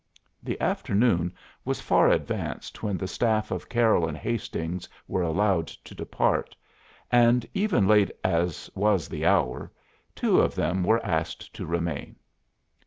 The 0.41 0.59
afternoon 0.59 1.31
was 1.63 1.79
far 1.79 2.09
advanced 2.09 2.81
when 2.81 2.97
the 2.97 3.07
staff 3.07 3.51
of 3.51 3.69
Carroll 3.69 4.07
and 4.07 4.17
Hastings 4.17 4.89
were 5.07 5.21
allowed 5.21 5.67
to 5.67 5.93
depart, 5.93 6.55
and, 7.11 7.47
even 7.53 7.87
late 7.87 8.09
as 8.23 8.67
was 8.73 9.07
the 9.07 9.27
hour, 9.27 9.71
two 10.15 10.39
of 10.41 10.55
them 10.55 10.83
were 10.83 11.05
asked 11.05 11.53
to 11.53 11.67
remain. 11.67 12.15